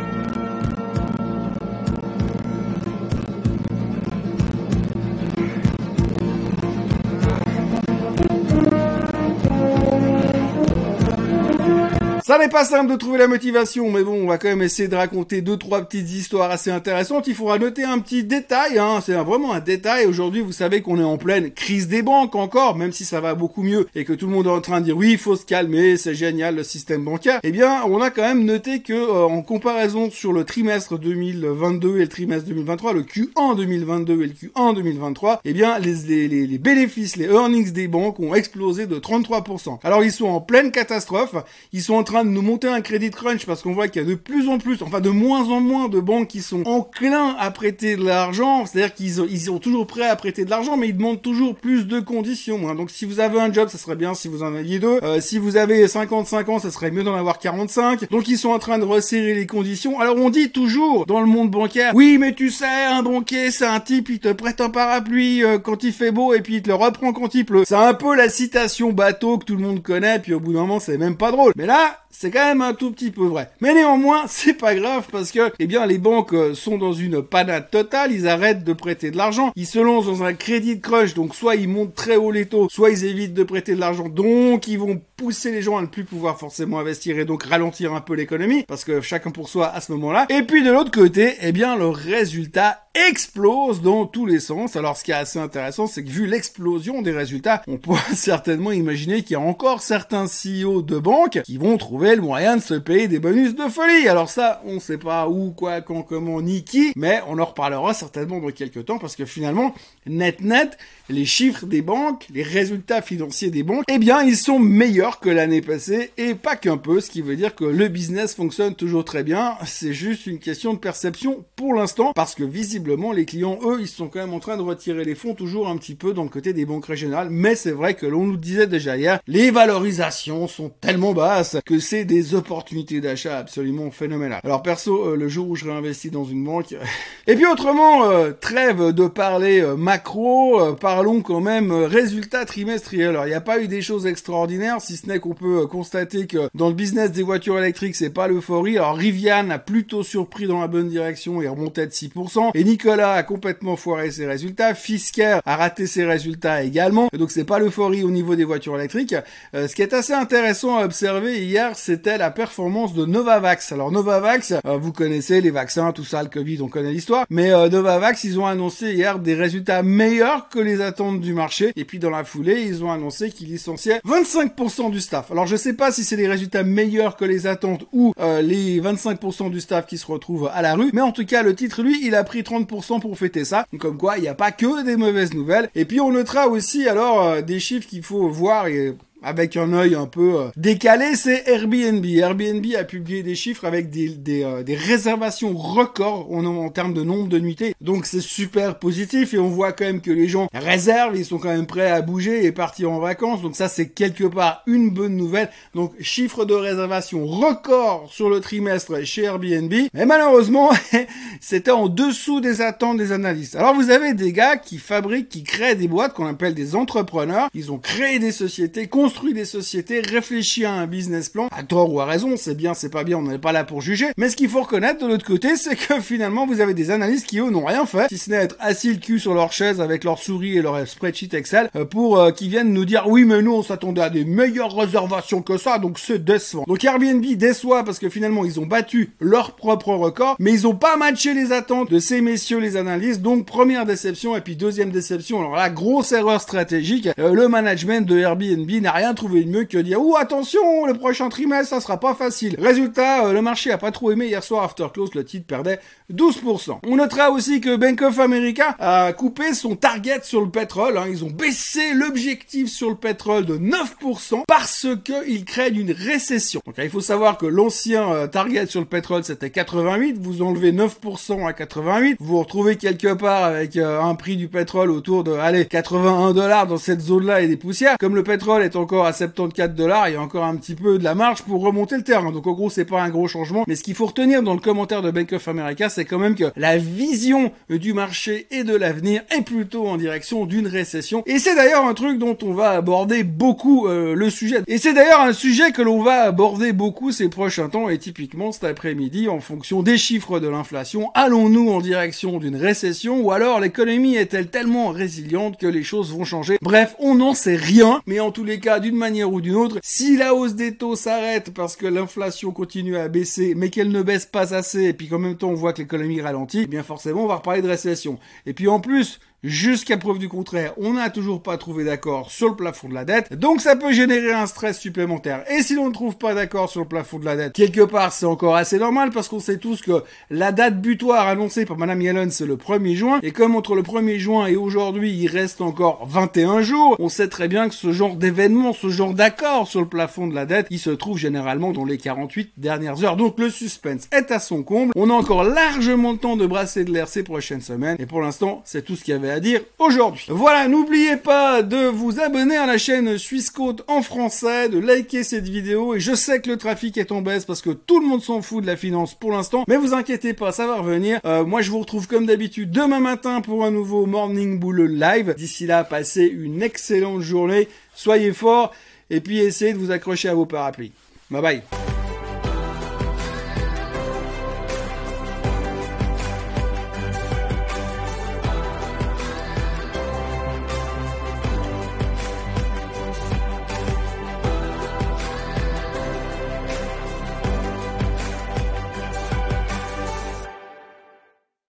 Ça 12.33 12.39
n'est 12.39 12.49
pas 12.49 12.65
simple 12.65 12.91
de 12.91 12.97
trouver 12.97 13.19
la 13.19 13.27
motivation, 13.27 13.91
mais 13.91 14.01
bon, 14.01 14.23
on 14.23 14.25
va 14.25 14.39
quand 14.39 14.47
même 14.47 14.63
essayer 14.63 14.87
de 14.87 14.95
raconter 14.95 15.43
deux, 15.43 15.55
trois 15.55 15.83
petites 15.83 16.09
histoires 16.09 16.49
assez 16.49 16.71
intéressantes. 16.71 17.27
Il 17.27 17.35
faudra 17.35 17.59
noter 17.59 17.83
un 17.83 17.99
petit 17.99 18.23
détail, 18.23 18.79
hein, 18.79 19.01
c'est 19.05 19.13
vraiment 19.13 19.53
un 19.53 19.59
détail. 19.59 20.07
Aujourd'hui, 20.07 20.41
vous 20.41 20.51
savez 20.51 20.81
qu'on 20.81 20.99
est 20.99 21.03
en 21.03 21.19
pleine 21.19 21.51
crise 21.51 21.87
des 21.87 22.01
banques 22.01 22.33
encore, 22.33 22.75
même 22.75 22.91
si 22.91 23.05
ça 23.05 23.21
va 23.21 23.35
beaucoup 23.35 23.61
mieux 23.61 23.85
et 23.93 24.03
que 24.03 24.13
tout 24.13 24.25
le 24.25 24.31
monde 24.31 24.47
est 24.47 24.49
en 24.49 24.61
train 24.61 24.79
de 24.79 24.85
dire 24.85 24.97
oui, 24.97 25.11
il 25.11 25.19
faut 25.19 25.35
se 25.35 25.45
calmer, 25.45 25.95
c'est 25.95 26.15
génial 26.15 26.55
le 26.55 26.63
système 26.63 27.03
bancaire. 27.03 27.39
Eh 27.43 27.51
bien, 27.51 27.83
on 27.87 28.01
a 28.01 28.09
quand 28.09 28.23
même 28.23 28.45
noté 28.45 28.79
que 28.79 28.93
euh, 28.93 29.25
en 29.25 29.43
comparaison 29.43 30.09
sur 30.09 30.33
le 30.33 30.43
trimestre 30.43 30.97
2022 30.97 31.97
et 31.97 31.99
le 31.99 32.07
trimestre 32.07 32.47
2023, 32.47 32.93
le 32.93 33.03
Q1 33.03 33.55
2022 33.57 34.13
et 34.23 34.25
le 34.25 34.33
Q1 34.33 34.73
2023, 34.73 35.41
eh 35.45 35.53
bien, 35.53 35.77
les, 35.77 36.27
les, 36.27 36.47
les 36.47 36.57
bénéfices, 36.57 37.15
les 37.15 37.25
earnings 37.25 37.71
des 37.71 37.87
banques 37.87 38.19
ont 38.19 38.33
explosé 38.33 38.87
de 38.87 38.97
33%. 38.97 39.77
Alors, 39.83 40.03
ils 40.03 40.11
sont 40.11 40.29
en 40.29 40.41
pleine 40.41 40.71
catastrophe, 40.71 41.35
ils 41.73 41.83
sont 41.83 41.93
en 41.93 42.03
train 42.03 42.22
de 42.23 42.29
nous 42.29 42.41
monter 42.41 42.67
un 42.67 42.81
crédit 42.81 43.11
crunch 43.11 43.45
parce 43.45 43.61
qu'on 43.61 43.73
voit 43.73 43.87
qu'il 43.87 44.01
y 44.01 44.05
a 44.05 44.07
de 44.07 44.15
plus 44.15 44.49
en 44.49 44.57
plus, 44.57 44.81
enfin 44.81 45.01
de 45.01 45.09
moins 45.09 45.49
en 45.49 45.59
moins 45.59 45.89
de 45.89 45.99
banques 45.99 46.27
qui 46.27 46.41
sont 46.41 46.63
enclins 46.65 47.35
à 47.39 47.51
prêter 47.51 47.95
de 47.95 48.03
l'argent. 48.03 48.65
C'est-à-dire 48.65 48.93
qu'ils 48.93 49.19
ils 49.29 49.41
sont 49.41 49.59
toujours 49.59 49.87
prêts 49.87 50.07
à 50.07 50.15
prêter 50.15 50.45
de 50.45 50.49
l'argent, 50.49 50.77
mais 50.77 50.89
ils 50.89 50.97
demandent 50.97 51.21
toujours 51.21 51.55
plus 51.55 51.87
de 51.87 51.99
conditions. 51.99 52.69
Hein. 52.69 52.75
Donc 52.75 52.91
si 52.91 53.05
vous 53.05 53.19
avez 53.19 53.39
un 53.39 53.51
job, 53.51 53.69
ça 53.69 53.77
serait 53.77 53.95
bien 53.95 54.13
si 54.13 54.27
vous 54.27 54.43
en 54.43 54.53
aviez 54.55 54.79
deux. 54.79 54.99
Euh, 55.03 55.19
si 55.21 55.37
vous 55.37 55.57
avez 55.57 55.87
55 55.87 56.49
ans, 56.49 56.59
ça 56.59 56.71
serait 56.71 56.91
mieux 56.91 57.03
d'en 57.03 57.15
avoir 57.15 57.39
45. 57.39 58.09
Donc 58.09 58.27
ils 58.27 58.37
sont 58.37 58.49
en 58.49 58.59
train 58.59 58.79
de 58.79 58.85
resserrer 58.85 59.33
les 59.33 59.47
conditions. 59.47 59.99
Alors 59.99 60.17
on 60.17 60.29
dit 60.29 60.51
toujours 60.51 61.05
dans 61.05 61.19
le 61.19 61.27
monde 61.27 61.51
bancaire, 61.51 61.93
oui 61.95 62.17
mais 62.17 62.33
tu 62.33 62.49
sais, 62.49 62.65
un 62.65 63.03
banquier 63.03 63.51
c'est 63.51 63.65
un 63.65 63.79
type, 63.79 64.09
il 64.09 64.19
te 64.19 64.31
prête 64.31 64.61
un 64.61 64.69
parapluie 64.69 65.43
euh, 65.43 65.59
quand 65.59 65.83
il 65.83 65.93
fait 65.93 66.11
beau 66.11 66.33
et 66.33 66.41
puis 66.41 66.55
il 66.55 66.61
te 66.61 66.67
le 66.67 66.75
reprend 66.75 67.13
quand 67.13 67.35
il 67.35 67.45
pleut. 67.45 67.63
C'est 67.65 67.75
un 67.75 67.93
peu 67.93 68.15
la 68.15 68.29
citation 68.29 68.91
bateau 68.91 69.37
que 69.37 69.45
tout 69.45 69.55
le 69.55 69.63
monde 69.63 69.81
connaît, 69.81 70.19
puis 70.19 70.33
au 70.33 70.39
bout 70.39 70.53
d'un 70.53 70.61
moment 70.61 70.79
c'est 70.79 70.97
même 70.97 71.17
pas 71.17 71.31
drôle. 71.31 71.53
Mais 71.55 71.65
là, 71.65 71.99
c'est 72.13 72.31
quand 72.31 72.45
même 72.45 72.61
un 72.61 72.73
tout 72.73 72.91
petit 72.91 73.11
peu 73.11 73.25
vrai. 73.25 73.49
Mais 73.59 73.73
néanmoins, 73.73 74.23
c'est 74.27 74.53
pas 74.53 74.75
grave 74.75 75.07
parce 75.11 75.31
que, 75.31 75.51
eh 75.59 75.67
bien, 75.67 75.85
les 75.85 75.97
banques 75.97 76.33
euh, 76.33 76.53
sont 76.53 76.77
dans 76.77 76.93
une 76.93 77.21
panade 77.21 77.69
totale, 77.69 78.11
ils 78.11 78.27
arrêtent 78.27 78.63
de 78.63 78.73
prêter 78.73 79.11
de 79.11 79.17
l'argent, 79.17 79.51
ils 79.55 79.65
se 79.65 79.79
lancent 79.79 80.05
dans 80.05 80.23
un 80.23 80.33
crédit 80.33 80.77
de 80.77 80.81
crush, 80.81 81.13
donc 81.13 81.35
soit 81.35 81.55
ils 81.55 81.67
montent 81.67 81.95
très 81.95 82.15
haut 82.15 82.31
les 82.31 82.45
taux, 82.45 82.69
soit 82.69 82.91
ils 82.91 83.05
évitent 83.05 83.33
de 83.33 83.43
prêter 83.43 83.75
de 83.75 83.79
l'argent, 83.79 84.07
donc 84.07 84.67
ils 84.67 84.79
vont 84.79 85.01
pousser 85.17 85.51
les 85.51 85.61
gens 85.61 85.77
à 85.77 85.81
ne 85.81 85.87
plus 85.87 86.05
pouvoir 86.05 86.39
forcément 86.39 86.79
investir 86.79 87.17
et 87.17 87.25
donc 87.25 87.43
ralentir 87.43 87.93
un 87.93 88.01
peu 88.01 88.13
l'économie, 88.13 88.63
parce 88.67 88.83
que 88.83 89.01
chacun 89.01 89.31
pour 89.31 89.49
soi 89.49 89.67
à 89.67 89.81
ce 89.81 89.91
moment-là. 89.93 90.27
Et 90.29 90.43
puis 90.43 90.63
de 90.63 90.71
l'autre 90.71 90.91
côté, 90.91 91.35
eh 91.41 91.51
bien, 91.51 91.75
le 91.75 91.87
résultat 91.87 92.82
explose 92.95 93.81
dans 93.81 94.05
tous 94.05 94.25
les 94.25 94.39
sens. 94.39 94.75
Alors 94.75 94.97
ce 94.97 95.03
qui 95.03 95.11
est 95.11 95.15
assez 95.15 95.39
intéressant, 95.39 95.87
c'est 95.87 96.03
que 96.03 96.09
vu 96.09 96.27
l'explosion 96.27 97.01
des 97.01 97.11
résultats, 97.11 97.63
on 97.67 97.77
pourrait 97.77 98.01
certainement 98.13 98.71
imaginer 98.71 99.23
qu'il 99.23 99.31
y 99.31 99.35
a 99.35 99.39
encore 99.39 99.81
certains 99.81 100.25
CEO 100.25 100.81
de 100.83 100.99
banques 100.99 101.41
qui 101.43 101.57
vont 101.57 101.77
trouver 101.77 102.15
le 102.15 102.21
moyen 102.21 102.57
de 102.57 102.61
se 102.61 102.75
payer 102.75 103.07
des 103.07 103.19
bonus 103.19 103.55
de 103.55 103.67
folie. 103.67 104.07
Alors 104.07 104.29
ça, 104.29 104.61
on 104.65 104.79
sait 104.79 104.97
pas 104.97 105.27
où, 105.27 105.51
quoi, 105.51 105.81
quand, 105.81 106.03
comment, 106.03 106.41
ni 106.41 106.63
qui, 106.63 106.93
mais 106.95 107.21
on 107.27 107.39
en 107.39 107.45
reparlera 107.45 107.93
certainement 107.93 108.39
dans 108.39 108.51
quelques 108.51 108.85
temps 108.85 108.99
parce 108.99 109.15
que 109.15 109.25
finalement, 109.25 109.73
net 110.05 110.41
net, 110.41 110.77
les 111.09 111.25
chiffres 111.25 111.65
des 111.65 111.81
banques, 111.81 112.27
les 112.31 112.43
résultats 112.43 113.01
financiers 113.01 113.49
des 113.49 113.63
banques, 113.63 113.85
eh 113.87 113.97
bien, 113.97 114.21
ils 114.21 114.37
sont 114.37 114.59
meilleurs 114.59 115.19
que 115.19 115.29
l'année 115.29 115.61
passée 115.61 116.11
et 116.17 116.35
pas 116.35 116.55
qu'un 116.55 116.77
peu, 116.77 117.01
ce 117.01 117.09
qui 117.09 117.21
veut 117.21 117.35
dire 117.35 117.55
que 117.55 117.65
le 117.65 117.87
business 117.87 118.35
fonctionne 118.35 118.75
toujours 118.75 119.03
très 119.03 119.23
bien. 119.23 119.57
C'est 119.65 119.93
juste 119.93 120.27
une 120.27 120.39
question 120.39 120.73
de 120.73 120.79
perception 120.79 121.43
pour 121.55 121.73
l'instant 121.73 122.13
parce 122.13 122.35
que 122.35 122.43
visiblement, 122.43 122.82
les 122.87 123.25
clients, 123.25 123.59
eux, 123.63 123.79
ils 123.81 123.87
sont 123.87 124.07
quand 124.07 124.19
même 124.19 124.33
en 124.33 124.39
train 124.39 124.57
de 124.57 124.61
retirer 124.61 125.03
les 125.03 125.15
fonds 125.15 125.33
toujours 125.33 125.67
un 125.67 125.77
petit 125.77 125.95
peu 125.95 126.13
dans 126.13 126.23
le 126.23 126.29
côté 126.29 126.53
des 126.53 126.65
banques 126.65 126.85
régionales. 126.85 127.29
Mais 127.29 127.55
c'est 127.55 127.71
vrai 127.71 127.93
que 127.93 128.05
l'on 128.05 128.25
nous 128.25 128.37
disait 128.37 128.67
déjà 128.67 128.97
hier, 128.97 129.19
les 129.27 129.51
valorisations 129.51 130.47
sont 130.47 130.69
tellement 130.81 131.13
basses 131.13 131.57
que 131.65 131.79
c'est 131.79 132.05
des 132.05 132.35
opportunités 132.35 133.01
d'achat 133.01 133.37
absolument 133.37 133.91
phénoménales. 133.91 134.41
Alors 134.43 134.63
perso, 134.63 135.09
euh, 135.09 135.15
le 135.15 135.27
jour 135.27 135.49
où 135.49 135.55
je 135.55 135.65
réinvestis 135.65 136.11
dans 136.11 136.25
une 136.25 136.43
banque, 136.43 136.75
et 137.27 137.35
puis 137.35 137.45
autrement, 137.45 138.05
euh, 138.05 138.31
trêve 138.31 138.91
de 138.91 139.07
parler 139.07 139.61
euh, 139.61 139.75
macro, 139.75 140.59
par 140.75 140.93
parlons 140.93 141.21
quand 141.21 141.41
même 141.41 141.71
euh, 141.71 141.87
résultats 141.87 142.45
trimestriels. 142.45 143.09
Alors, 143.09 143.25
il 143.25 143.29
n'y 143.29 143.35
a 143.35 143.41
pas 143.41 143.59
eu 143.59 143.67
des 143.67 143.81
choses 143.81 144.05
extraordinaires, 144.05 144.79
si 144.79 144.95
ce 144.95 145.07
n'est 145.07 145.19
qu'on 145.19 145.33
peut 145.33 145.61
euh, 145.61 145.65
constater 145.65 146.27
que 146.27 146.49
dans 146.53 146.69
le 146.69 146.75
business 146.75 147.11
des 147.11 147.23
voitures 147.23 147.57
électriques, 147.57 147.95
c'est 147.95 148.11
pas 148.11 148.27
l'euphorie. 148.27 148.77
Alors, 148.77 148.95
Rivian 148.95 149.49
a 149.49 149.57
plutôt 149.57 150.03
surpris 150.03 150.45
dans 150.45 150.61
la 150.61 150.67
bonne 150.67 150.87
direction 150.87 151.41
et 151.41 151.47
remonté 151.47 151.85
de 151.85 151.91
6%. 151.91 152.51
Et 152.53 152.63
Nicolas 152.73 153.13
a 153.13 153.23
complètement 153.23 153.75
foiré 153.75 154.09
ses 154.09 154.25
résultats. 154.25 154.73
Fisker 154.73 155.39
a 155.45 155.55
raté 155.55 155.85
ses 155.85 156.05
résultats 156.05 156.63
également. 156.63 157.09
donc, 157.17 157.31
c'est 157.31 157.43
pas 157.43 157.59
l'euphorie 157.59 158.03
au 158.03 158.09
niveau 158.09 158.35
des 158.35 158.45
voitures 158.45 158.75
électriques. 158.77 159.15
Euh, 159.53 159.67
ce 159.67 159.75
qui 159.75 159.81
est 159.81 159.93
assez 159.93 160.13
intéressant 160.13 160.77
à 160.77 160.85
observer 160.85 161.43
hier, 161.43 161.75
c'était 161.75 162.17
la 162.17 162.31
performance 162.31 162.93
de 162.93 163.05
Novavax. 163.05 163.71
Alors, 163.71 163.91
Novavax, 163.91 164.55
vous 164.63 164.91
connaissez 164.91 165.41
les 165.41 165.51
vaccins, 165.51 165.91
tout 165.91 166.03
ça, 166.03 166.23
le 166.23 166.29
Covid, 166.29 166.61
on 166.61 166.67
connaît 166.67 166.91
l'histoire. 166.91 167.25
Mais 167.29 167.49
Novavax, 167.69 168.23
ils 168.23 168.39
ont 168.39 168.47
annoncé 168.47 168.93
hier 168.93 169.19
des 169.19 169.35
résultats 169.35 169.83
meilleurs 169.83 170.49
que 170.49 170.59
les 170.59 170.81
attentes 170.81 171.21
du 171.21 171.33
marché. 171.33 171.73
Et 171.75 171.85
puis 171.85 171.99
dans 171.99 172.09
la 172.09 172.23
foulée, 172.23 172.63
ils 172.63 172.83
ont 172.83 172.91
annoncé 172.91 173.29
qu'ils 173.29 173.49
licenciaient 173.49 173.99
25% 174.07 174.91
du 174.91 174.99
staff. 174.99 175.31
Alors 175.31 175.45
je 175.45 175.55
sais 175.55 175.73
pas 175.73 175.91
si 175.91 176.03
c'est 176.03 176.17
des 176.17 176.27
résultats 176.27 176.63
meilleurs 176.63 177.17
que 177.17 177.25
les 177.25 177.47
attentes 177.47 177.85
ou 177.91 178.13
euh, 178.19 178.41
les 178.41 178.81
25% 178.81 179.51
du 179.51 179.61
staff 179.61 179.85
qui 179.85 179.97
se 179.97 180.05
retrouvent 180.05 180.49
à 180.53 180.61
la 180.61 180.75
rue, 180.75 180.89
mais 180.93 181.01
en 181.01 181.11
tout 181.11 181.25
cas 181.25 181.43
le 181.43 181.55
titre 181.55 181.83
lui, 181.83 182.05
il 182.05 182.15
a 182.15 182.23
pris 182.23 182.41
30% 182.41 182.62
pour 182.99 183.17
fêter 183.17 183.45
ça. 183.45 183.65
comme 183.79 183.97
quoi, 183.97 184.17
il 184.17 184.21
n'y 184.21 184.27
a 184.27 184.35
pas 184.35 184.51
que 184.51 184.83
des 184.83 184.95
mauvaises 184.95 185.33
nouvelles. 185.33 185.69
Et 185.75 185.85
puis 185.85 185.99
on 185.99 186.11
notera 186.11 186.47
aussi 186.47 186.87
alors 186.87 187.23
euh, 187.23 187.41
des 187.41 187.59
chiffres 187.59 187.87
qu'il 187.87 188.03
faut 188.03 188.27
voir 188.29 188.67
et 188.67 188.95
avec 189.23 189.57
un 189.57 189.73
œil 189.73 189.95
un 189.95 190.05
peu 190.05 190.39
euh, 190.39 190.49
décalé, 190.57 191.15
c'est 191.15 191.47
Airbnb. 191.47 192.05
Airbnb 192.05 192.65
a 192.77 192.83
publié 192.83 193.23
des 193.23 193.35
chiffres 193.35 193.65
avec 193.65 193.89
des, 193.89 194.09
des, 194.09 194.43
euh, 194.43 194.63
des 194.63 194.75
réservations 194.75 195.55
records 195.55 196.31
en, 196.31 196.69
termes 196.69 196.93
de 196.93 197.03
nombre 197.03 197.29
de 197.29 197.39
nuitées. 197.39 197.73
Donc 197.81 198.05
c'est 198.05 198.21
super 198.21 198.79
positif 198.79 199.33
et 199.33 199.39
on 199.39 199.49
voit 199.49 199.71
quand 199.71 199.85
même 199.85 200.01
que 200.01 200.11
les 200.11 200.27
gens 200.27 200.47
réservent, 200.53 201.15
ils 201.15 201.25
sont 201.25 201.39
quand 201.39 201.49
même 201.49 201.65
prêts 201.65 201.89
à 201.89 202.01
bouger 202.01 202.45
et 202.45 202.51
partir 202.51 202.91
en 202.91 202.99
vacances. 202.99 203.41
Donc 203.41 203.55
ça 203.55 203.67
c'est 203.67 203.87
quelque 203.87 204.25
part 204.25 204.61
une 204.67 204.89
bonne 204.89 205.15
nouvelle. 205.15 205.49
Donc 205.73 205.93
chiffre 206.01 206.45
de 206.45 206.53
réservation 206.53 207.25
record 207.25 208.09
sur 208.11 208.29
le 208.29 208.41
trimestre 208.41 209.05
chez 209.05 209.23
Airbnb. 209.23 209.73
Mais 209.93 210.05
malheureusement, 210.05 210.71
c'était 211.41 211.71
en 211.71 211.87
dessous 211.87 212.41
des 212.41 212.61
attentes 212.61 212.97
des 212.97 213.11
analystes. 213.11 213.55
Alors 213.55 213.73
vous 213.73 213.89
avez 213.89 214.13
des 214.13 214.33
gars 214.33 214.57
qui 214.57 214.77
fabriquent, 214.77 215.29
qui 215.29 215.43
créent 215.43 215.75
des 215.75 215.87
boîtes 215.87 216.13
qu'on 216.13 216.27
appelle 216.27 216.53
des 216.53 216.75
entrepreneurs. 216.75 217.49
Ils 217.53 217.71
ont 217.71 217.77
créé 217.77 218.19
des 218.19 218.31
sociétés, 218.31 218.87
construit 218.87 219.12
des 219.33 219.45
sociétés, 219.45 220.01
réfléchi 220.01 220.65
à 220.65 220.73
un 220.73 220.87
business 220.87 221.29
plan, 221.29 221.47
à 221.51 221.63
tort 221.63 221.93
ou 221.93 222.01
à 222.01 222.05
raison, 222.05 222.35
c'est 222.35 222.55
bien, 222.55 222.73
c'est 222.73 222.89
pas 222.89 223.03
bien, 223.03 223.17
on 223.17 223.21
n'est 223.21 223.37
pas 223.37 223.51
là 223.51 223.63
pour 223.63 223.81
juger, 223.81 224.07
mais 224.17 224.29
ce 224.29 224.35
qu'il 224.35 224.49
faut 224.49 224.61
reconnaître 224.61 225.01
de 225.01 225.07
l'autre 225.07 225.25
côté, 225.25 225.55
c'est 225.55 225.75
que 225.75 226.01
finalement 226.01 226.45
vous 226.45 226.59
avez 226.59 226.73
des 226.73 226.91
analystes 226.91 227.27
qui 227.27 227.39
eux 227.39 227.49
n'ont 227.49 227.65
rien 227.65 227.85
fait, 227.85 228.07
si 228.09 228.17
ce 228.17 228.31
n'est 228.31 228.37
être 228.37 228.57
assis 228.59 228.91
le 228.91 228.99
cul 228.99 229.19
sur 229.19 229.33
leur 229.33 229.53
chaise 229.53 229.79
avec 229.79 230.03
leur 230.03 230.19
souris 230.19 230.57
et 230.57 230.61
leur 230.61 230.85
spreadsheet 230.87 231.33
Excel, 231.33 231.69
euh, 231.75 231.85
pour 231.85 232.17
euh, 232.17 232.31
qu'ils 232.31 232.49
viennent 232.49 232.73
nous 232.73 232.85
dire 232.85 233.05
oui 233.07 233.23
mais 233.23 233.41
nous 233.41 233.53
on 233.53 233.63
s'attendait 233.63 234.01
à 234.01 234.09
des 234.09 234.25
meilleures 234.25 234.75
réservations 234.75 235.41
que 235.41 235.57
ça, 235.57 235.77
donc 235.77 235.99
c'est 235.99 236.23
décevant. 236.23 236.65
Donc 236.67 236.83
Airbnb 236.83 237.23
déçoit 237.35 237.85
parce 237.85 237.99
que 237.99 238.09
finalement 238.09 238.43
ils 238.43 238.59
ont 238.59 238.65
battu 238.65 239.11
leur 239.19 239.55
propre 239.55 239.89
record, 239.89 240.35
mais 240.39 240.51
ils 240.51 240.67
ont 240.67 240.75
pas 240.75 240.97
matché 240.97 241.33
les 241.33 241.51
attentes 241.51 241.91
de 241.91 241.99
ces 241.99 242.19
messieurs 242.19 242.59
les 242.59 242.75
analystes, 242.77 243.21
donc 243.21 243.45
première 243.45 243.85
déception 243.85 244.35
et 244.35 244.41
puis 244.41 244.55
deuxième 244.55 244.89
déception, 244.89 245.39
alors 245.39 245.55
la 245.55 245.69
grosse 245.69 246.11
erreur 246.11 246.41
stratégique, 246.41 247.09
euh, 247.19 247.33
le 247.33 247.47
management 247.47 248.05
de 248.05 248.17
Airbnb 248.17 248.69
n'a 248.81 248.91
rien 248.91 249.02
rien 249.03 249.13
trouvé 249.13 249.43
de 249.43 249.49
mieux 249.49 249.65
que 249.65 249.77
dire 249.77 250.01
ou 250.01 250.15
attention, 250.15 250.85
le 250.85 250.93
prochain 250.93 251.27
trimestre, 251.27 251.69
ça 251.71 251.81
sera 251.81 251.99
pas 251.99 252.13
facile. 252.13 252.55
Résultat, 252.57 253.25
euh, 253.25 253.33
le 253.33 253.41
marché 253.41 253.69
a 253.71 253.77
pas 253.77 253.91
trop 253.91 254.11
aimé 254.11 254.27
hier 254.27 254.43
soir 254.43 254.63
after 254.63 254.87
close, 254.93 255.13
le 255.13 255.25
titre 255.25 255.45
perdait 255.45 255.79
12%. 256.11 256.79
On 256.87 256.95
notera 256.95 257.29
aussi 257.31 257.59
que 257.59 257.75
Bank 257.75 258.01
of 258.01 258.19
America 258.19 258.75
a 258.79 259.11
coupé 259.11 259.53
son 259.53 259.75
target 259.75 260.21
sur 260.23 260.39
le 260.39 260.49
pétrole. 260.49 260.97
Hein. 260.97 261.05
Ils 261.09 261.25
ont 261.25 261.29
baissé 261.29 261.93
l'objectif 261.93 262.69
sur 262.69 262.89
le 262.89 262.95
pétrole 262.95 263.45
de 263.45 263.57
9% 263.57 264.43
parce 264.47 264.87
qu'ils 265.03 265.43
craignent 265.43 265.79
une 265.79 265.91
récession. 265.91 266.61
Donc 266.65 266.75
il 266.77 266.89
faut 266.89 267.01
savoir 267.01 267.37
que 267.37 267.45
l'ancien 267.45 268.09
euh, 268.09 268.27
target 268.27 268.67
sur 268.67 268.79
le 268.79 268.85
pétrole 268.85 269.25
c'était 269.25 269.49
88. 269.49 270.17
Vous 270.17 270.41
enlevez 270.41 270.71
9% 270.71 271.45
à 271.45 271.51
88. 271.51 272.17
Vous 272.19 272.25
vous 272.25 272.39
retrouvez 272.39 272.77
quelque 272.77 273.13
part 273.13 273.43
avec 273.43 273.75
euh, 273.75 274.01
un 274.01 274.15
prix 274.15 274.37
du 274.37 274.47
pétrole 274.47 274.91
autour 274.91 275.25
de 275.25 275.33
allez 275.33 275.65
81 275.65 276.33
dollars 276.33 276.67
dans 276.67 276.77
cette 276.77 277.01
zone-là 277.01 277.41
et 277.41 277.47
des 277.47 277.57
poussières. 277.57 277.97
Comme 277.99 278.15
le 278.15 278.23
pétrole 278.23 278.63
est 278.63 278.77
en 278.77 278.82
encore 278.83 279.05
à 279.05 279.13
74 279.13 279.75
dollars, 279.75 280.09
il 280.09 280.13
y 280.13 280.17
a 280.17 280.21
encore 280.21 280.43
un 280.43 280.57
petit 280.57 280.75
peu 280.75 280.97
de 280.99 281.03
la 281.03 281.15
marge 281.15 281.41
pour 281.43 281.61
remonter 281.61 281.95
le 281.95 282.03
terrain. 282.03 282.31
Donc 282.31 282.45
en 282.47 282.51
gros, 282.51 282.69
c'est 282.69 282.85
pas 282.85 283.01
un 283.01 283.09
gros 283.09 283.27
changement. 283.27 283.63
Mais 283.67 283.75
ce 283.75 283.83
qu'il 283.83 283.95
faut 283.95 284.05
retenir 284.05 284.43
dans 284.43 284.53
le 284.53 284.59
commentaire 284.59 285.01
de 285.01 285.09
Bank 285.09 285.31
of 285.31 285.47
America, 285.47 285.87
c'est 285.87 286.05
quand 286.05 286.19
même 286.19 286.35
que 286.35 286.51
la 286.57 286.77
vision 286.77 287.51
du 287.69 287.93
marché 287.93 288.47
et 288.51 288.63
de 288.63 288.75
l'avenir 288.75 289.21
est 289.35 289.41
plutôt 289.41 289.87
en 289.87 289.95
direction 289.95 290.45
d'une 290.45 290.67
récession. 290.67 291.23
Et 291.25 291.39
c'est 291.39 291.55
d'ailleurs 291.55 291.85
un 291.85 291.93
truc 291.93 292.19
dont 292.19 292.37
on 292.43 292.53
va 292.53 292.71
aborder 292.71 293.23
beaucoup 293.23 293.87
euh, 293.87 294.15
le 294.15 294.29
sujet. 294.29 294.61
Et 294.67 294.77
c'est 294.77 294.93
d'ailleurs 294.93 295.21
un 295.21 295.33
sujet 295.33 295.71
que 295.71 295.81
l'on 295.81 296.03
va 296.03 296.23
aborder 296.23 296.73
beaucoup 296.73 297.11
ces 297.11 297.29
prochains 297.29 297.69
temps. 297.69 297.87
Et 297.87 297.97
typiquement 297.97 298.51
cet 298.51 298.65
après-midi, 298.65 299.29
en 299.29 299.39
fonction 299.39 299.81
des 299.81 299.97
chiffres 299.97 300.41
de 300.41 300.49
l'inflation, 300.49 301.09
allons-nous 301.13 301.69
en 301.71 301.79
direction 301.79 302.37
d'une 302.37 302.57
récession 302.57 303.21
ou 303.21 303.31
alors 303.31 303.61
l'économie 303.61 304.15
est-elle 304.15 304.47
tellement 304.47 304.89
résiliente 304.89 305.57
que 305.57 305.67
les 305.67 305.83
choses 305.83 306.11
vont 306.11 306.25
changer? 306.25 306.57
Bref, 306.61 306.95
on 306.99 307.15
n'en 307.15 307.33
sait 307.33 307.55
rien. 307.55 308.01
Mais 308.07 308.19
en 308.19 308.31
tous 308.31 308.43
les 308.43 308.59
cas, 308.59 308.72
d'une 308.79 308.95
manière 308.95 309.31
ou 309.31 309.41
d'une 309.41 309.55
autre, 309.55 309.79
si 309.83 310.17
la 310.17 310.33
hausse 310.33 310.55
des 310.55 310.75
taux 310.75 310.95
s'arrête 310.95 311.53
parce 311.53 311.75
que 311.75 311.85
l'inflation 311.85 312.51
continue 312.51 312.97
à 312.97 313.07
baisser, 313.07 313.53
mais 313.55 313.69
qu'elle 313.69 313.91
ne 313.91 314.01
baisse 314.01 314.25
pas 314.25 314.53
assez, 314.53 314.85
et 314.85 314.93
puis 314.93 315.07
qu'en 315.07 315.19
même 315.19 315.37
temps 315.37 315.49
on 315.49 315.55
voit 315.55 315.73
que 315.73 315.81
l'économie 315.81 316.21
ralentit, 316.21 316.61
eh 316.63 316.67
bien 316.67 316.83
forcément 316.83 317.23
on 317.23 317.27
va 317.27 317.35
reparler 317.35 317.61
de 317.61 317.67
récession. 317.67 318.19
Et 318.45 318.53
puis 318.53 318.67
en 318.67 318.79
plus, 318.79 319.19
Jusqu'à 319.43 319.97
preuve 319.97 320.19
du 320.19 320.29
contraire, 320.29 320.73
on 320.77 320.93
n'a 320.93 321.09
toujours 321.09 321.43
pas 321.43 321.57
trouvé 321.57 321.83
d'accord 321.83 322.31
sur 322.31 322.47
le 322.47 322.55
plafond 322.55 322.87
de 322.87 322.93
la 322.93 323.03
dette, 323.03 323.33
donc 323.33 323.59
ça 323.59 323.75
peut 323.75 323.91
générer 323.91 324.31
un 324.31 324.45
stress 324.45 324.79
supplémentaire. 324.79 325.43
Et 325.51 325.61
si 325.61 325.75
l'on 325.75 325.89
ne 325.89 325.93
trouve 325.93 326.15
pas 326.15 326.33
d'accord 326.33 326.69
sur 326.69 326.79
le 326.79 326.87
plafond 326.87 327.19
de 327.19 327.25
la 327.25 327.35
dette, 327.35 327.51
quelque 327.51 327.81
part 327.81 328.13
c'est 328.13 328.25
encore 328.25 328.55
assez 328.55 328.79
normal 328.79 329.09
parce 329.09 329.27
qu'on 329.27 329.41
sait 329.41 329.57
tous 329.57 329.81
que 329.81 330.01
la 330.29 330.53
date 330.53 330.79
butoir 330.79 331.27
annoncée 331.27 331.65
par 331.65 331.77
Madame 331.77 332.01
Yellen 332.01 332.31
c'est 332.31 332.45
le 332.45 332.55
1er 332.55 332.95
juin, 332.95 333.19
et 333.21 333.33
comme 333.33 333.57
entre 333.57 333.75
le 333.75 333.81
1er 333.81 334.17
juin 334.17 334.47
et 334.47 334.55
aujourd'hui 334.55 335.11
il 335.11 335.27
reste 335.27 335.59
encore 335.59 336.07
21 336.07 336.61
jours, 336.61 336.95
on 336.99 337.09
sait 337.09 337.27
très 337.27 337.49
bien 337.49 337.67
que 337.67 337.75
ce 337.75 337.91
genre 337.91 338.15
d'événement, 338.15 338.71
ce 338.71 338.87
genre 338.87 339.13
d'accord 339.13 339.67
sur 339.67 339.81
le 339.81 339.87
plafond 339.87 340.27
de 340.27 340.35
la 340.35 340.45
dette, 340.45 340.67
il 340.69 340.79
se 340.79 340.89
trouve 340.89 341.17
généralement 341.17 341.73
dans 341.73 341.83
les 341.83 341.97
48 341.97 342.53
dernières 342.55 343.03
heures. 343.03 343.17
Donc 343.17 343.37
le 343.37 343.49
suspense 343.49 344.07
est 344.13 344.31
à 344.31 344.39
son 344.39 344.63
comble, 344.63 344.93
on 344.95 345.09
a 345.09 345.13
encore 345.13 345.43
largement 345.43 346.13
le 346.13 346.17
temps 346.17 346.37
de 346.37 346.45
brasser 346.45 346.85
de 346.85 346.93
l'air 346.93 347.09
ces 347.09 347.23
prochaines 347.23 347.59
semaines, 347.59 347.97
et 347.99 348.05
pour 348.05 348.21
l'instant 348.21 348.61
c'est 348.63 348.85
tout 348.85 348.95
ce 348.95 349.03
qu'il 349.03 349.13
y 349.13 349.17
avait 349.17 349.32
à 349.33 349.39
dire 349.39 349.61
aujourd'hui. 349.79 350.25
Voilà, 350.29 350.67
n'oubliez 350.67 351.17
pas 351.17 351.61
de 351.61 351.87
vous 351.87 352.19
abonner 352.19 352.55
à 352.55 352.65
la 352.65 352.77
chaîne 352.77 353.17
Suisse 353.17 353.49
Côte 353.49 353.83
en 353.87 354.01
français, 354.01 354.69
de 354.69 354.79
liker 354.79 355.23
cette 355.23 355.47
vidéo, 355.47 355.95
et 355.95 355.99
je 355.99 356.13
sais 356.13 356.39
que 356.39 356.49
le 356.49 356.57
trafic 356.57 356.97
est 356.97 357.11
en 357.11 357.21
baisse 357.21 357.45
parce 357.45 357.61
que 357.61 357.71
tout 357.71 357.99
le 357.99 358.07
monde 358.07 358.21
s'en 358.21 358.41
fout 358.41 358.61
de 358.61 358.67
la 358.67 358.77
finance 358.77 359.15
pour 359.15 359.31
l'instant, 359.31 359.65
mais 359.67 359.77
vous 359.77 359.93
inquiétez 359.93 360.33
pas, 360.33 360.51
ça 360.51 360.67
va 360.67 360.75
revenir. 360.75 361.19
Euh, 361.25 361.43
moi 361.43 361.61
je 361.61 361.71
vous 361.71 361.79
retrouve 361.79 362.07
comme 362.07 362.25
d'habitude 362.25 362.71
demain 362.71 362.99
matin 362.99 363.41
pour 363.41 363.65
un 363.65 363.71
nouveau 363.71 364.05
Morning 364.05 364.59
Bull 364.59 364.83
Live. 364.83 365.33
D'ici 365.35 365.65
là, 365.65 365.83
passez 365.83 366.25
une 366.25 366.61
excellente 366.61 367.21
journée, 367.21 367.67
soyez 367.95 368.31
forts, 368.33 368.71
et 369.09 369.19
puis 369.19 369.39
essayez 369.39 369.73
de 369.73 369.79
vous 369.79 369.91
accrocher 369.91 370.29
à 370.29 370.33
vos 370.33 370.45
parapluies. 370.45 370.93
Bye 371.29 371.41
bye 371.41 371.82